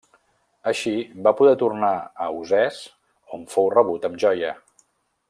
Així, 0.71 0.93
va 1.27 1.33
poder 1.41 1.53
tornar 1.63 1.91
a 2.27 2.31
Usès, 2.39 2.81
on 3.39 3.47
fou 3.57 3.73
rebut 3.79 4.09
amb 4.11 4.23
joia. 4.25 4.57